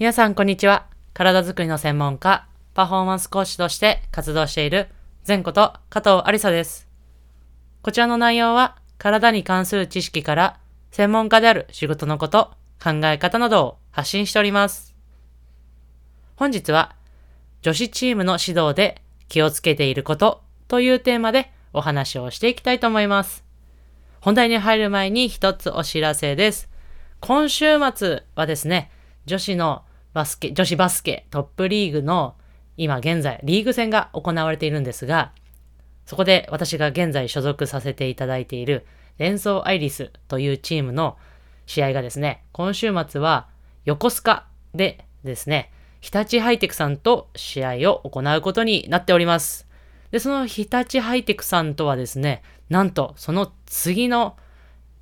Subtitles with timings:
[0.00, 0.86] 皆さん、こんにちは。
[1.12, 4.88] 体づくりの専門家、パフォーマンスコーチとして活動している、
[5.28, 6.88] 前こと加藤ありさです。
[7.82, 10.58] こちらの内容は、体に関する知識から、
[10.90, 12.50] 専門家である仕事のこと、
[12.82, 14.94] 考え方などを発信しております。
[16.34, 16.96] 本日は、
[17.60, 23.44] 女子チームの指導で気をつけていることというテーマでお話をしていきたいと思います。
[24.22, 26.70] 本題に入る前に一つお知らせです。
[27.20, 28.90] 今週末はですね、
[29.26, 32.34] 女子のバスケ、女子バスケトップリーグの
[32.76, 35.32] 今現在リーグ戦が行われているんですが、
[36.06, 38.86] そこで私が現在所属させていただいている
[39.18, 41.16] 連想アイリスというチームの
[41.66, 43.48] 試合がですね、今週末は
[43.84, 45.70] 横須賀でですね、
[46.00, 49.68] 日立ハイテクさんと試合を行うことになっております。
[50.10, 54.36] で、その日立ハイテクさんとはですね、なんとその次の、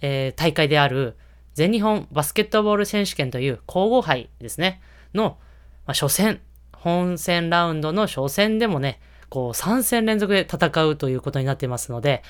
[0.00, 1.16] えー、大会である
[1.54, 4.80] 全日本バスケットボール選手権という皇后杯ですね、
[5.16, 5.38] の、
[5.86, 6.40] まあ、初戦、
[6.72, 12.22] 本戦ラウンドの初戦でもね、こう3戦連続で戦うということになってますので、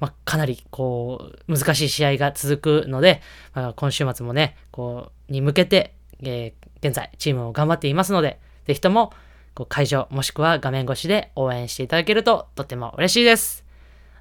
[0.00, 3.20] まあ、かなりこう難しい試合が続くので、
[3.54, 9.12] まあ、今週末もね、こうに向けて、えー、現在チームを頑張っていますので、ぜひとも
[9.54, 13.64] こう会場もしくは画面越しで応援していただけるととても嬉しいです。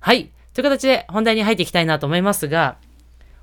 [0.01, 0.29] はい。
[0.53, 2.77] という形で本題に入っていきたいなと思いますが、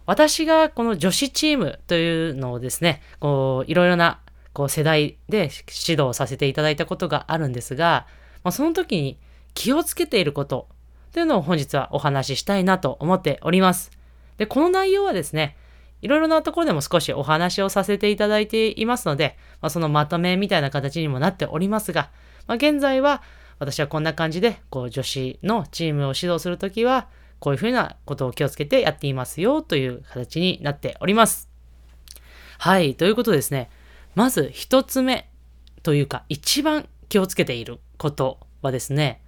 [0.05, 4.21] 私がこの女子チームというのをですね、こう、いろいろな
[4.57, 5.51] こう世代で
[5.87, 8.07] 指導させていただいたことがあるんですが、
[8.43, 9.19] まあ、その時に
[9.53, 10.67] 気をつけていること
[11.13, 13.91] というのを本日はお話ししたいなと思っております。
[14.39, 15.59] で、この内容はですね、
[16.01, 22.09] いろいろなところでも少しお話をさせていただいていますので、まあ、そのまとめみたいな形にもなっておりますが、
[22.47, 23.23] まあ、現在は
[23.59, 27.09] 私はこんな感じで、こう女子のチームを指導するときは、
[27.41, 31.51] こういうふうなことを気をつけてやっていますよという形になっております。
[32.59, 32.95] はい。
[32.95, 33.69] ということですね。
[34.17, 35.31] まず一つ目
[35.83, 39.21] というか一番気をつけていることはですね、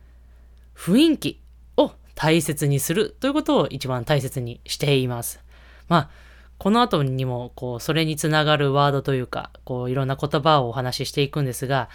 [0.74, 1.42] 雰囲気
[1.76, 5.40] を大切にするということを一番大切にしています。
[5.88, 6.10] まあ、
[6.56, 11.88] この後にも、こう、それにつながるワードというか、こう、いろんな言葉をお話ししていくんですが、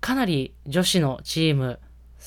[0.00, 1.78] かなり女子のチーム、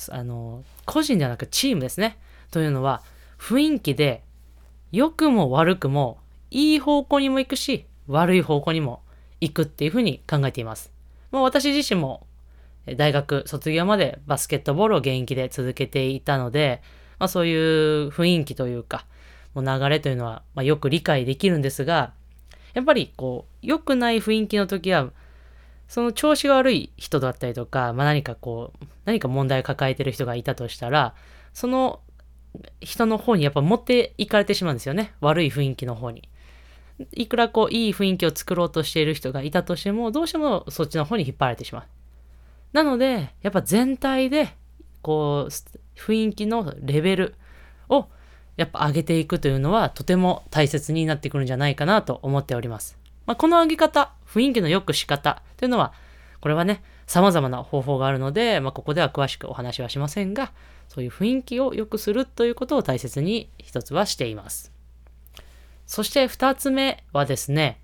[0.09, 2.17] あの、個人ではなくチームですね。
[2.49, 3.03] というのは、
[3.37, 4.23] 雰囲気で
[4.91, 6.19] 良くも悪くも
[6.49, 9.01] いい方向にも行くし悪い方向にも
[9.41, 10.91] 行くっていうふうに考えています。
[11.31, 12.25] もう私自身も
[12.95, 16.81] 大学卒業までバスケットボールを現役で続けていたので、
[17.19, 19.05] まあ、そういう雰囲気というか、
[19.53, 22.13] もう流れというのは、まよく理解できるんですが、
[22.73, 25.09] やっぱりこう、良くない雰囲気の時は、
[25.87, 31.15] その調子が悪い人だったりとか、まあ、何かこう、何か問題を抱えてる人がいたとしたら、
[31.53, 32.01] その
[32.81, 35.13] 人の方にやっぱ持っていかれてしまうんですよね。
[35.21, 36.29] 悪い雰囲気の方に。
[37.13, 41.83] いくらこう、いい雰囲気を作ろうとしている人がいたとしても、どうしてもそっちの方に引っ張られてしまう。
[42.73, 44.55] なので、やっぱ全体で、
[45.01, 47.35] こう、雰囲気のレベル
[47.89, 48.07] を
[48.55, 52.97] やっぱ上げていくというのはとても大切になってくるんじゃないかなと思っております。
[53.25, 55.93] まあ、この上げ方、雰囲気の良く仕方というのは、
[56.41, 60.51] これはね、様々な方法があるので、まあ、ここでは詳しくお話はしませんが、
[60.87, 64.76] そういう雰囲気を良くするということを大切に一つはしています。
[65.87, 67.81] そして二つ目はですね、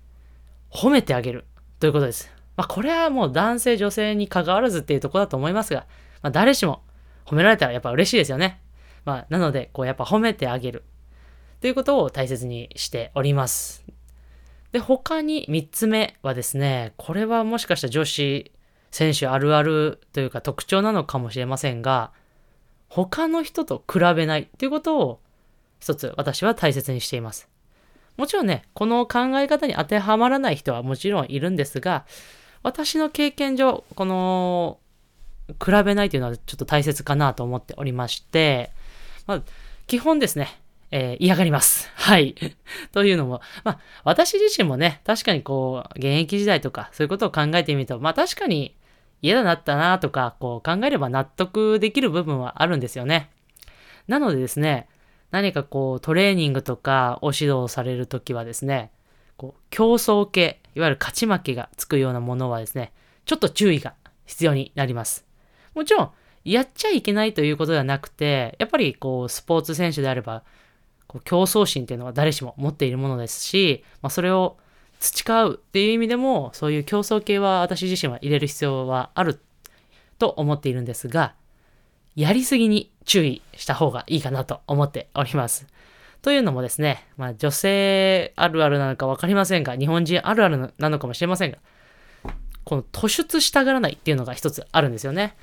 [0.70, 1.46] 褒めてあげる
[1.80, 2.30] ということです。
[2.56, 5.86] まあ、これはもう男性女性に関わらずっていうとこだと思いますが、
[6.22, 6.82] まあ、誰しも
[7.24, 8.60] 褒められたらやっぱ嬉しいですよね。
[9.04, 10.84] まあ、なので、こうやっぱ褒めてあげる
[11.60, 13.84] ということを大切にしております。
[14.72, 18.52] で、他に三つ目はですね、これはもしかしたら女子
[18.90, 22.12] 選手あるあるというか特徴なのかもしれませんが、
[22.88, 25.20] 他の人と比べないっていうことを
[25.80, 27.48] 一つ私は大切にしています。
[28.16, 32.04] もちろんね、この考え方に当てはまらない人はもちろんいるんですが、
[32.62, 34.78] 私の経験上、この、
[35.62, 38.70] 比べないというのはちょっと大切かなと思っておりまして、
[39.26, 39.42] まあ、
[39.86, 40.58] 基本ですね、
[40.90, 41.90] えー、嫌がります。
[41.96, 42.34] はい。
[42.92, 48.74] というのも、まあ、私自身もね、確かにこう、現役時代とか、そういうことを考えてみると、まあ確かに
[49.20, 53.30] 嫌だなったなとか、こう考えれば納得できる部分はあるんですよね。
[54.06, 54.88] なのでですね、
[55.34, 58.92] 何かこうトレーニングとかを指導されるときはですね、
[59.36, 62.92] こう競争系、いわゆる勝ち負けがつくようなものはですね、
[63.24, 63.94] ちょっと注意が
[64.26, 65.26] 必要になります。
[65.74, 66.10] もちろん、
[66.44, 70.44] やっちゃいけないということではなくて、やっぱりこうスポーツ選手であれば、
[71.08, 74.56] こう競争心っていうのは誰しも持っているものですし、まあ、それを
[75.00, 79.40] 培うっていう意味でも、そういう競争系は私自身は入れる必要はある
[80.20, 81.34] と思っているんですが、
[82.16, 85.66] やりすぎに注意した方がいいかなと思っております。
[86.22, 91.58] というのもですね、まあ女性あるあるなのかわかりませんが、日本人あるあるなのかもしれませんが、
[92.64, 95.36] この突出したがらないっていうのが一つあるんですよね。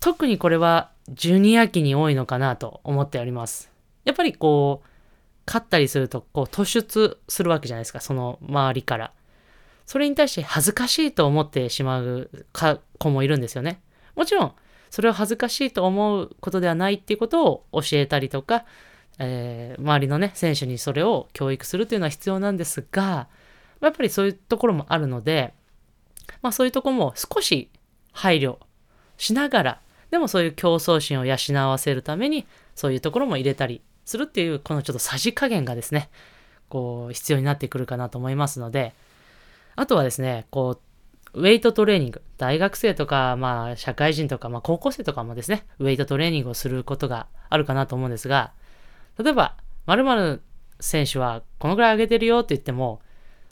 [0.00, 3.70] 特にこれはジュニア期に多いのかなと思っております。
[4.04, 4.88] やっぱりこう、
[5.46, 9.12] 勝ったりするとこう突出するわけじゃないですか、その周りから。
[9.84, 12.30] それに対して恥ずかしいと思ってしまう
[12.98, 13.82] 子もいるんですよね。
[14.14, 14.54] もちろん、
[14.92, 18.66] それを恥ずかしいと思うことではないっていうことを教えたりとか、
[19.18, 23.26] えー、周りのね、選手にそれを教育するというのは必要なんですが、
[23.80, 25.54] やっぱりそういうところもあるので、
[26.42, 27.70] まあそういうところも少し
[28.12, 28.58] 配慮
[29.16, 29.80] しながら、
[30.10, 31.36] でもそういう競争心を養
[31.70, 36.10] わせるために、そういうところも入れたりするっていう、このちょっとさじ加減がですね、
[36.68, 38.92] こう、必要になってくるかなと思いますので、
[39.74, 40.80] あとはですね、こう、
[41.34, 42.22] ウェイトトレーニング。
[42.36, 48.52] 大学生とか、まあ、社会人とか、まあ、高校生とかもですね、ウェイトトレーニングをすることがあるかなと思うんですが、
[49.18, 49.56] 例えば、
[49.86, 50.42] 〇〇
[50.80, 53.00] 選手はこのぐらい上げてるよって言っても、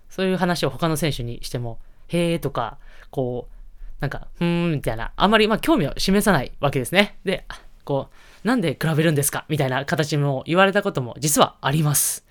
[0.09, 1.79] そういう話を他の選手にしても、
[2.09, 2.79] へーとか、
[3.11, 3.55] こう、
[4.00, 7.19] なんか、ふーん、みたいな、あんまり、まあ、興味を示さないわけですね。
[7.25, 7.47] で、
[7.85, 8.09] こ
[8.44, 9.44] う、なんで比べるんですか？
[9.49, 12.27] みたいな形も言われたことも実はあります。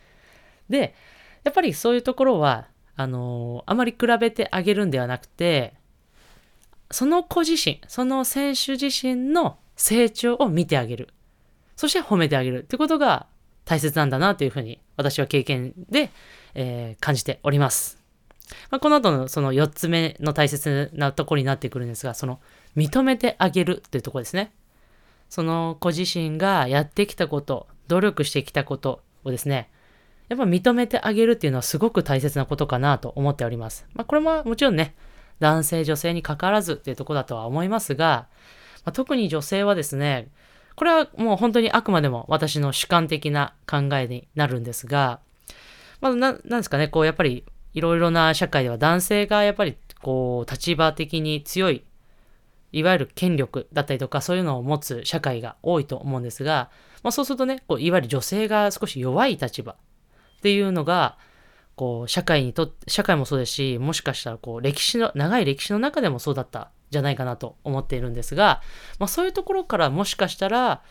[0.69, 0.95] で、
[1.43, 2.67] やっぱりそういうところは、
[2.99, 5.73] あのー、あまり比べてあげるんではなくて、
[6.91, 11.07] その子自身、その選手自身の成長を見てあげる。
[11.77, 13.27] そして褒めてあげるってことが
[13.63, 16.11] 大切なんだなというふうに私は経験で、
[16.55, 18.03] えー、感じております。
[18.69, 22.41] まあ、この後のその4つ目の大切なところになってくるんですが、その
[22.75, 24.51] 認めてあげるというところですね。
[25.29, 29.69] その子自身がやってきたこと、努力してきたことをですね、
[30.29, 33.87] やっぱ認めてあげるっていうのはすごく大切なことかなと思っております。
[33.93, 34.95] まあ、これももちろんね、
[35.39, 38.27] 男性、女性に関わらずっていうとこだとは思いますが、
[38.85, 40.29] まあ、特に女性はですね、
[40.75, 45.19] これはもう本当にあくまでも私の主観的な考えになるんですが、
[45.99, 47.43] まずな、なんですかね、こうやっぱり
[47.73, 51.83] いろいろな社会では男性がやっぱりこう立場的に強い、
[52.71, 56.69] いわゆる権力だったりとかそういうのを持つ社会が多いと思うんですが、
[57.01, 59.75] まあ、そうするとね、こういわゆる女性が少し弱い立場
[60.39, 61.17] っていうのが、
[61.75, 68.61] こう、社会にと社会もそうですし、もしかしたら、こう、歴史の、長い歴史の中でもそうだったじゃないかなと思っているんですが、
[68.99, 70.81] まあ、そういうところからもしかしたら、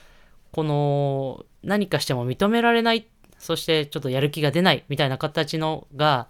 [0.53, 3.09] この、何かしても認められない、
[3.39, 6.29] そしてちょっとやる気が出ないみたいな形のが、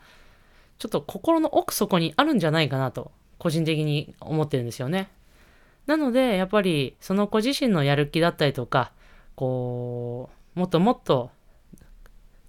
[0.78, 5.10] ちょっと心の奥底にあるんじゃないかなと、個人的に思ってるんですよね。
[5.86, 8.92] なので、やっぱり、その子自身のやる気だったりとか、
[9.34, 11.30] こう、もっともっと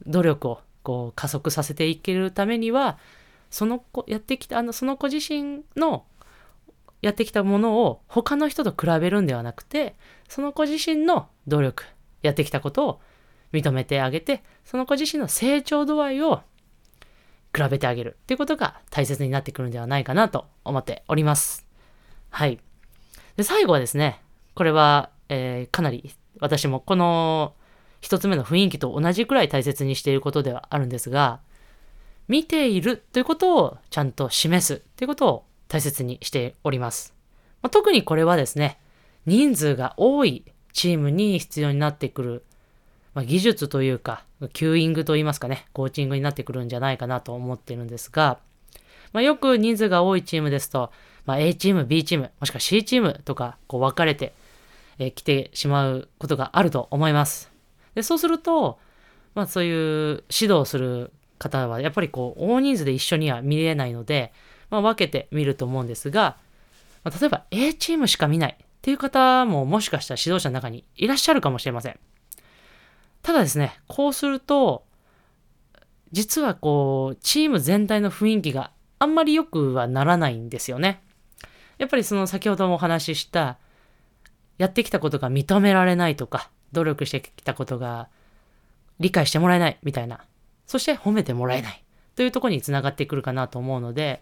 [0.05, 2.97] 努力をこう加速させていけるためには
[3.49, 6.05] その子やってきたあのその子自身の
[7.01, 9.95] やってきたものを他の人と比べるんではなくて
[10.27, 11.83] その子自身の努力
[12.21, 13.01] やってきたことを
[13.53, 16.41] 認めてあげてその子自身の成長度合いを
[17.55, 21.65] 比べてあげるっていうことが大切になってくるんではないかなと思っております。
[22.29, 22.59] はい。
[23.37, 24.21] で、最後はですね、
[24.53, 27.53] これは、えー、かなり私もこの
[28.01, 31.39] 一つ目の雰囲気と同じくらい大切にしていることではあるんですが、
[32.27, 37.13] 見ているということをちゃんと示すということを大切にしております。
[37.61, 38.79] まあ、特にこれはですね、
[39.25, 42.43] 人数が多いチームに必要になってくる、
[43.13, 44.23] まあ、技術というか、
[44.53, 48.39] キューイングといいますかね、コーチングになってくるんじゃないかなと思っているんですが、
[49.11, 50.91] まあ、よく人数が多いチームですと、
[51.25, 54.33] まあ、A チーム、B チーム、もしくは C チームとか、こう分かれて、
[54.99, 57.51] え、来てしまうことがあると思います。
[57.95, 58.79] で、そうすると、
[59.35, 64.33] まあそういう指導する方は、やっぱりこう、大人数で一緒には見れないので、
[64.69, 66.37] まあ分けて見ると思うんですが、
[67.03, 71.99] まあ、例えば A チームしか見ないっていう方ももしかしたら指導者の中にいらっしゃるかもしれません。
[73.21, 74.85] ただですね、こうすると、
[76.11, 81.03] 実はこう、チーム全体の雰囲気があんまり良くはならないんですよね。
[81.77, 83.57] やっぱりその先ほどもお話しした、
[84.57, 88.07] やってきたことが認められないとか、努力してきたことが
[88.99, 90.21] 理解してもらえないみたいな。
[90.65, 91.83] そして褒めてもらえない
[92.15, 94.21] というとこにつながってくるかなと思うので、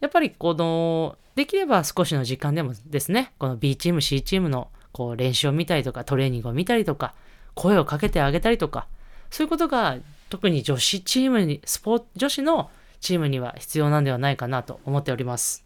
[0.00, 7.14] やっぱりこの、できれば少しの時間でもですね、この B チーム、C チームのこう練習を見たりとか、トレーニングを見たりとか、
[7.54, 8.86] 声をかけてあげたりとか、
[9.30, 9.98] そういうことが
[10.30, 12.70] 特に女子チームに、スポーツ、女子の
[13.00, 15.64] チームには必要なんではないかなと思っております。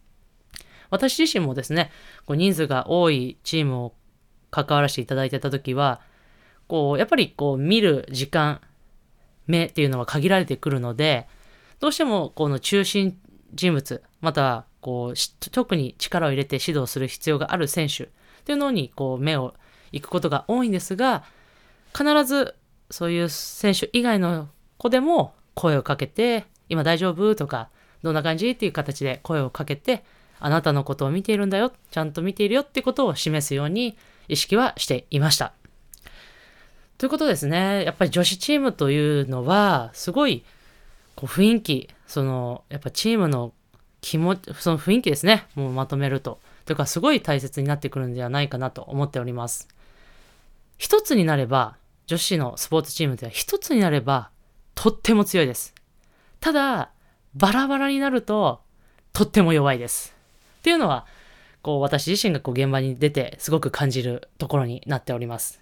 [0.91, 1.91] 私自身もですね、
[2.27, 3.95] こう人数が多いチームを
[4.53, 6.01] 関わらせていただいてた時は、
[6.69, 8.61] こう、やっぱりこう見る時間、
[9.47, 11.27] 目っていうのは限られてくるので、
[11.81, 13.19] どうしてもこの中心
[13.55, 18.09] 人物、またはこう、特に力を入れて指導する必要がある選手っ
[18.45, 19.55] ていうのにこう目を
[19.91, 21.25] 行くことが多いんですが、
[21.97, 22.55] 必ず
[22.91, 27.69] そういう選手以外の子でも声をかけて、今大丈夫とか、
[28.03, 30.05] どんな感じっていう形で声をかけて
[30.41, 33.97] あなたのことを見ているんだよ、ちゃんと見ているよってことを示すように
[34.29, 35.53] 意識はしていました。
[36.99, 40.45] ということですね、やっぱり女子チームというのは、すごい
[41.15, 43.53] こう雰囲気、その、やっぱチームの
[44.01, 46.41] 気持ち、その雰囲気ですね、もうまとめると。
[46.65, 49.69] というか、すごい大切になってくるんではないかなと思っております。
[50.79, 51.77] 一つになれば、
[52.07, 54.31] 女子のスポーツチームでは一つになれば、
[54.75, 55.75] とっても強いです。
[56.41, 56.91] ただ、
[57.35, 58.61] バラバラになると、
[59.13, 60.15] とっても弱いです。
[60.61, 61.07] っていうのは、
[61.63, 65.61] こう、私自身がこう、現場に出て、すごく感じるところになっております。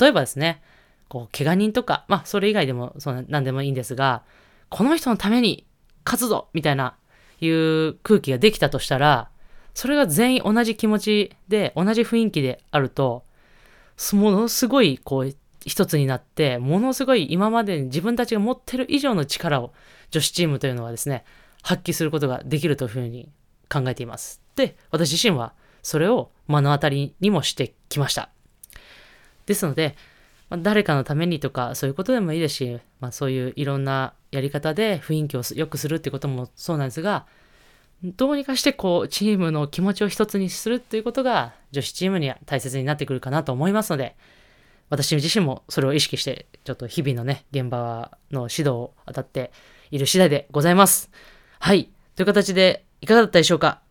[0.00, 0.62] 例えばですね、
[1.08, 4.22] こう、怪我人とか、まあ、それ以外でも、そう、なんでもいいんですが、
[4.68, 5.66] この人のために
[6.04, 6.96] 勝つぞみたいな、
[7.40, 9.28] いう空気ができたとしたら、
[9.74, 13.24] それが全員同じ気持ちで、同じ雰囲気であると、
[14.12, 15.34] ものすごい、こう、
[15.64, 19.72] 一つになって、ものすごい今までに自分たちが持ってる以上の力を
[20.10, 21.24] 女子チームというのはですね、
[21.62, 23.30] 発揮することができるというふうに
[23.68, 24.41] 考えています。
[24.56, 28.30] で、私自身はそれを目の当たりにもしてきました。
[29.46, 29.96] ですので、
[30.50, 37.26] ま、誰かのためにとかそういうことでもいいですし、まあ、そういういろんなやり方で雰囲気を良くするってこともそうなんですが、
[38.04, 44.16] どうにかしてこう、チームの気持ちを一つにするっていうことが女子チームには大切になってくるかなと思いますので、
[44.90, 49.52] 私自身もそれを意識して、ちょっと日々のね、現場の指導を当たって
[49.90, 51.10] いる次第でございます。
[51.60, 51.90] はい。
[52.16, 53.81] という形で、いかがだったでしょうか？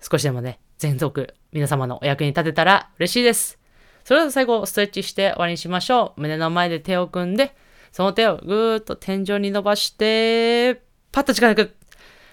[0.00, 3.58] 少しでもね、全族皆様のお役に立てたら嬉しいです。
[4.04, 6.20] それでは最後、ストレッチして終わりにしましょう。
[6.20, 7.54] 胸の前で手を組んで、
[7.92, 11.74] その手をぐーっと天井に伸ばして、パッと力抜く。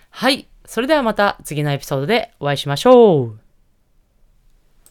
[0.09, 0.47] はい。
[0.65, 3.46] それではまた次のエピソードでお会いしましょう。